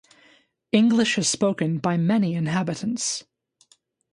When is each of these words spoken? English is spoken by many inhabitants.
English 0.71 1.19
is 1.19 1.29
spoken 1.29 1.77
by 1.77 1.95
many 1.95 2.33
inhabitants. 2.33 3.23